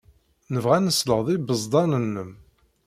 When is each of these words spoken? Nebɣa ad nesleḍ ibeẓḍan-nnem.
Nebɣa 0.53 0.75
ad 0.77 0.83
nesleḍ 0.85 1.27
ibeẓḍan-nnem. 1.35 2.31